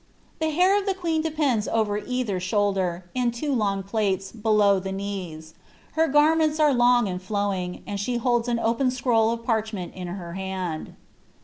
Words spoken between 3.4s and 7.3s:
long plaits, below the knees. Her garments are long and